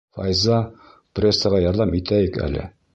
[0.17, 0.57] Файза,
[1.19, 2.71] прессаға ярҙам итәйек әле.